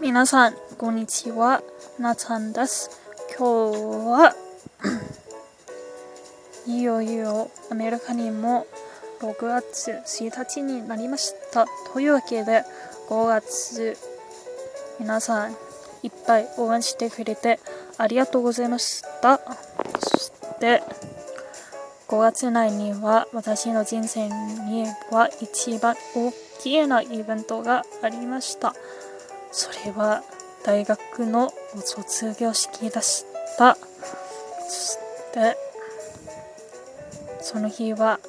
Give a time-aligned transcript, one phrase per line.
[0.00, 1.62] 皆さん、こんにちは。
[1.98, 2.90] なちゃんです。
[3.38, 4.34] 今日は、
[6.66, 8.66] いよいよアメリカにも
[9.20, 11.66] 6月1日になりました。
[11.92, 12.64] というわけで、
[13.10, 13.98] 5月、
[14.98, 15.52] 皆さん、
[16.02, 17.60] いっぱい応援してくれて
[17.98, 19.38] ありがとうございました。
[19.98, 20.82] そして、
[22.08, 28.74] 5月内には私の人生には一番大きなイベントがありました。
[29.52, 30.22] それは
[30.64, 31.52] 大学の
[31.84, 33.24] 卒業式でし
[33.56, 33.76] た。
[33.76, 34.98] そし
[35.32, 35.56] て、
[37.40, 38.20] その日は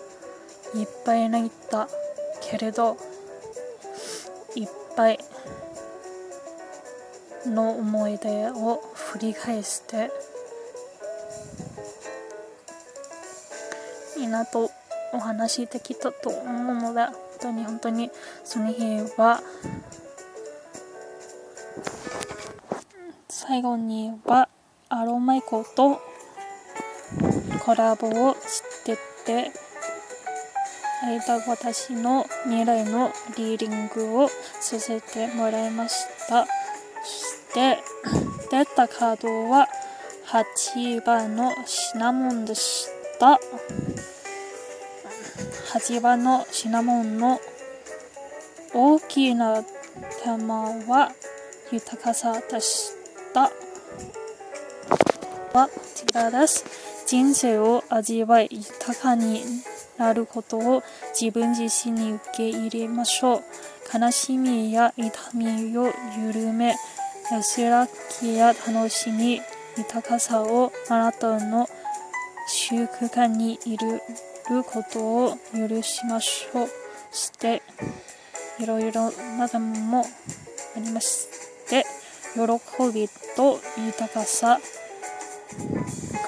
[0.73, 1.88] いっぱい泣いた
[2.41, 2.98] けれど、
[4.55, 5.20] いっぱい
[7.45, 10.12] の思い出を振り返して、
[14.17, 14.71] みんなと
[15.13, 18.12] お話できたと思うので、本当に本当に
[18.43, 18.84] その日
[19.17, 19.41] は、
[23.27, 24.49] 最後には
[24.89, 26.01] アロマイコと
[27.65, 29.51] コラボをしてて、
[31.04, 34.27] 間私の未来のリーディングを
[34.60, 36.45] させてもらいました。
[36.45, 37.79] そして、
[38.51, 39.67] 出たカードは
[40.27, 42.88] 8番のシナモンでし
[43.20, 43.40] た。
[45.73, 47.40] 8番のシナモンの
[48.73, 51.12] 大きなテーマは
[51.71, 52.91] 豊かさでし
[53.33, 53.43] た。
[55.53, 56.65] はこちらです。
[57.07, 59.41] 人生を味わい豊かに
[59.97, 60.83] なることを
[61.17, 63.43] 自分自身に受け入れましょう。
[63.93, 66.75] 悲しみや痛みを緩め、
[67.31, 67.88] 安ら
[68.22, 69.41] ぎや楽しみ、
[69.77, 71.69] 豊かさをあなたの
[72.47, 74.01] 習慣に入れる
[74.66, 76.67] ことを許しましょう。
[77.11, 77.61] そして、
[78.59, 80.05] いろいろなものも
[80.75, 81.85] ありまして
[82.35, 83.07] 喜び
[83.38, 84.59] と豊かさ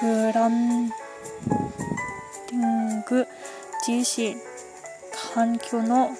[0.00, 3.26] グランディング
[3.86, 4.36] 自身
[5.34, 6.10] 環境の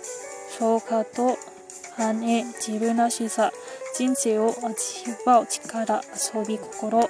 [0.59, 1.39] 評価と
[1.97, 3.51] 反映自分らしさ
[3.97, 6.03] 人生を味わう力
[6.35, 7.01] 遊び心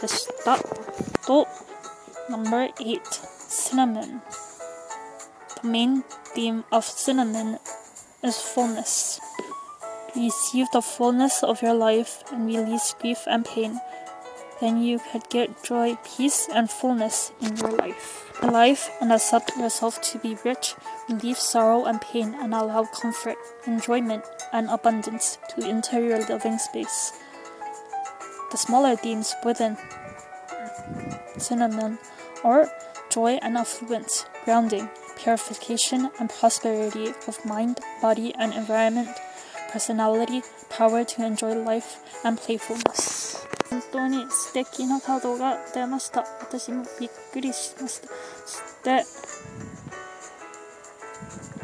[0.00, 0.58] でした
[1.26, 1.46] と
[2.28, 3.00] No.8
[3.48, 4.20] Cinnamon
[5.62, 6.02] The main
[6.34, 7.58] theme of cinnamon
[8.22, 9.20] is fullness.
[10.16, 13.80] Receive the fullness of your life and release grief and pain.
[14.60, 18.30] Then you could get joy, peace, and fullness in your life.
[18.42, 20.74] Life and accept yourself to be rich,
[21.08, 23.36] relieve sorrow and pain, and allow comfort,
[23.66, 27.12] enjoyment, and abundance to enter your living space.
[28.52, 29.76] The smaller themes within
[31.38, 31.98] cinnamon
[32.44, 32.70] are
[33.10, 39.08] joy and affluence, grounding, purification, and prosperity of mind, body, and environment,
[39.74, 40.40] personality,
[40.70, 43.44] power to enjoy life, and playfulness.
[43.68, 46.24] 本当に素敵なカードが出ました。
[46.40, 48.08] 私もびっくりしました。
[48.46, 49.04] そして、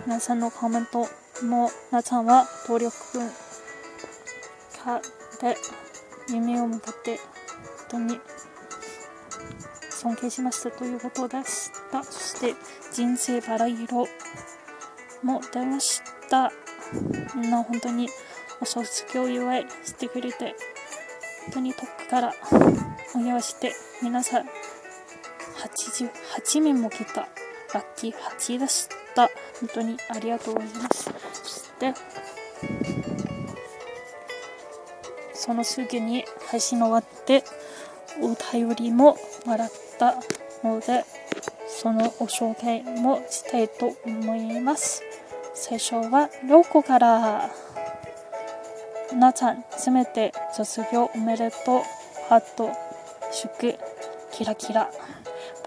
[0.07, 1.07] 皆さんのコメント
[1.45, 2.93] も、なちゃんは努力
[4.85, 5.01] 家
[5.41, 5.57] で
[6.29, 7.19] 夢を向かって
[7.91, 8.21] 本当に
[9.91, 12.03] 尊敬しましたということでした。
[12.03, 12.57] そして、
[12.93, 14.09] 人生バラ色
[15.23, 16.51] も出ました。
[17.35, 18.09] みんな本当に
[18.61, 20.55] お卒業祝いしてくれて、
[21.45, 22.35] 本当に遠くから
[23.15, 24.47] お祝いして、皆さん
[25.61, 27.29] 88名も来た。
[27.73, 29.31] ラッキー8でした。
[29.61, 31.11] 本当にありがとうございます。
[31.35, 31.95] そして、
[35.35, 37.45] そのすぐに配信終わって、
[38.21, 40.17] お便りももらった
[40.65, 41.05] ので、
[41.69, 45.03] そのお紹介もしたいと思います。
[45.55, 47.51] 最初は、ロコから。
[49.15, 51.83] なちゃん、すべて卒業おめでとう。
[52.29, 52.71] ハート、
[53.33, 53.77] 祝、
[54.33, 54.91] キラキラ。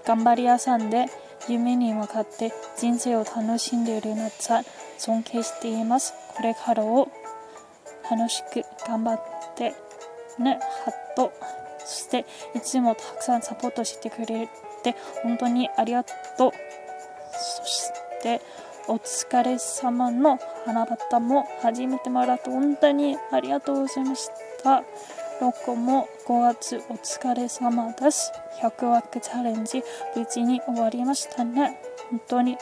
[0.05, 1.07] 頑張り屋さんで
[1.47, 4.65] 夢に向かって人生を楽しんでいるなちゃん、
[4.97, 6.13] 尊敬しています。
[6.35, 7.09] これからを
[8.09, 9.21] 楽しく頑張っ
[9.55, 9.73] て
[10.39, 11.31] ね、ハット。
[11.79, 12.25] そして、
[12.55, 14.47] いつもたくさんサポートしてくれ
[14.83, 16.11] て、本当にありがと
[16.47, 16.51] う。
[17.33, 17.91] そし
[18.21, 18.41] て、
[18.85, 24.29] お疲れ様の花畑も始めてもらって本当にありがとうございまし
[24.61, 24.83] た。
[25.39, 28.33] ロコも5月お疲れ様です。
[28.61, 29.81] 100枠チャレンジ
[30.17, 31.79] 無事に終わりましたね。
[32.09, 32.57] 本当に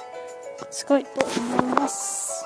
[0.69, 2.45] すごいと思います。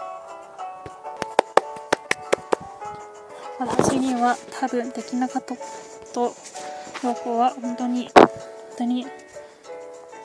[3.60, 5.56] 私には多分できなかった
[6.14, 6.34] と、
[7.04, 8.30] ロコは本当に、本
[8.78, 9.06] 当に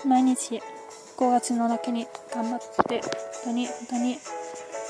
[0.05, 0.63] 毎日
[1.17, 3.01] 5月の中に頑張って、
[3.45, 4.19] 当に本当に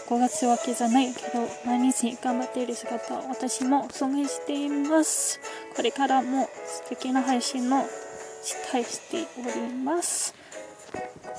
[0.09, 5.41] 6月わけじゃないけど毎日頑張っている姿を私も尊敬しています。
[5.77, 7.87] これからも素敵な配信の
[8.43, 10.35] 期待しております。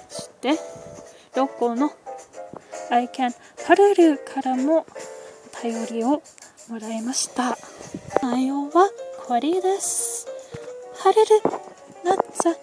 [0.08, 0.58] そして
[1.36, 1.92] ロコの
[2.90, 3.34] I can
[3.68, 4.86] パルルからも
[5.60, 6.22] お便りを
[6.70, 7.58] もらいました。
[8.24, 8.90] 内容は
[9.28, 10.28] これです。
[10.98, 11.30] ハルル
[12.06, 12.56] ナッツァ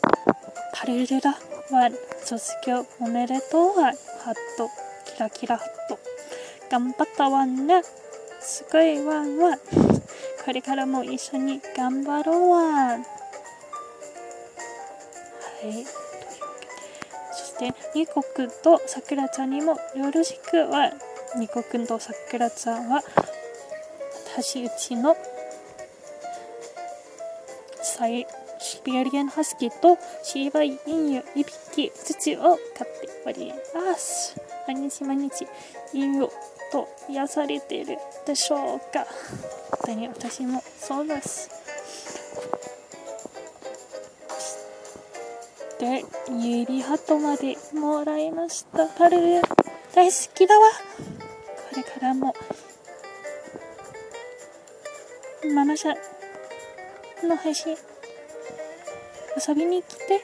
[0.75, 1.37] パルルラ
[1.71, 1.93] ワン
[2.25, 3.75] 卒業おめでとう
[4.29, 4.69] ハット
[5.07, 5.99] キラキラハット。
[6.71, 7.83] 頑張ったわね。
[8.41, 9.59] すごいワンワン
[10.45, 12.97] これからも一緒に頑張ろうわ。
[12.99, 13.01] んはい。
[15.63, 15.87] というわ
[16.61, 16.77] けで
[17.33, 20.93] そしてニコくんとさくらちゃんにもよろしくは
[21.39, 23.01] ニコくんとさくらちゃんは
[24.35, 25.17] 私うちの
[27.89, 28.27] サイ
[28.61, 34.37] シビリアンハスキーとシーバイインユ1匹ずつを飼っております。
[34.67, 35.47] 毎日毎日
[35.95, 36.29] インユ
[36.71, 37.97] と癒されている
[38.27, 39.07] でしょうか。
[39.71, 41.51] 本当に私もそうです。
[45.81, 48.87] で指ハトまでもらいました。
[48.87, 49.43] パルル
[49.95, 50.69] 大好きだわ。
[51.71, 52.35] これからも。
[55.55, 56.18] ママシャ
[57.27, 57.77] の配信
[59.47, 60.21] 遊びに来て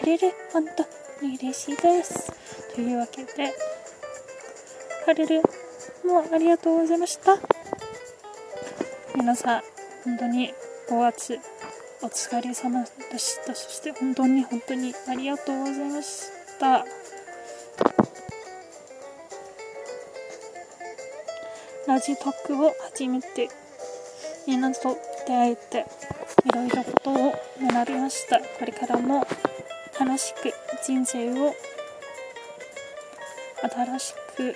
[0.00, 0.82] くれる本当
[1.26, 2.32] に嬉しいです。
[2.74, 3.52] というわけで
[5.04, 5.42] パルル
[6.04, 7.38] もうありがとうございました。
[9.14, 9.62] 皆さん
[10.04, 10.52] 本当に
[10.88, 11.38] 5月
[12.02, 13.54] お疲れ様でした。
[13.54, 16.84] そして本当に本当にありがとうございました。
[21.86, 23.48] ラジトークを始めて
[24.46, 24.98] みんと
[25.28, 25.84] 出会えて
[26.46, 29.26] いろいろことを学びましたこれからも
[30.00, 30.50] 楽しく
[30.82, 31.54] 人生を
[33.60, 34.54] 新しく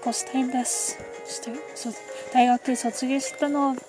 [0.00, 1.98] 過ごしたいんですそして
[2.34, 3.82] 大学卒業したのでこ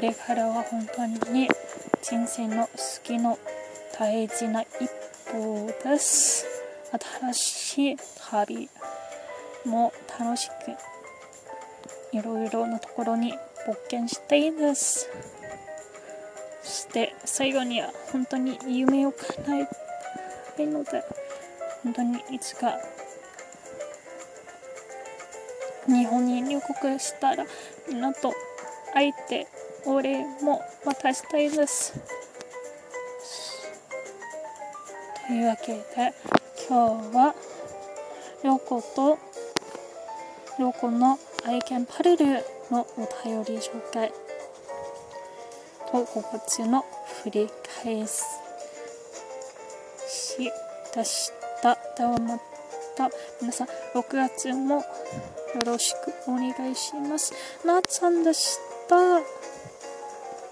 [0.00, 1.48] れからは本当に
[2.00, 2.70] 人生の好
[3.04, 3.38] きの
[3.98, 4.68] 大事な一
[5.30, 6.46] 歩です
[7.20, 7.96] 新しい
[8.30, 8.70] 旅
[9.66, 10.95] も楽しく
[12.12, 13.32] いろいろなところに
[13.66, 15.10] 冒険したいです。
[16.62, 19.68] そして最後には本当に夢を叶え
[20.56, 21.04] たいので
[21.84, 22.78] 本当にいつか
[25.86, 27.44] 日本に入国したら
[27.88, 28.34] みんなと
[28.92, 29.46] 会えて
[29.84, 31.94] お礼も渡したいです。
[35.26, 35.82] というわけで
[36.68, 37.34] 今日は
[38.42, 39.18] りょうこと
[40.58, 44.12] りょうこの「愛犬パルル」のお便り紹介。
[45.92, 46.84] と心地の
[47.22, 47.48] 振り
[47.84, 48.24] 返し
[50.92, 51.30] でし
[51.62, 51.78] た。
[51.96, 52.36] ではま
[52.96, 53.08] た
[53.40, 54.84] 皆さん6月もよ
[55.64, 57.32] ろしくお願いします。
[57.64, 58.58] なあちゃんでし
[58.88, 59.20] た。